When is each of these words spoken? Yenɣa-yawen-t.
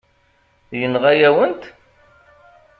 Yenɣa-yawen-t. 0.79 1.63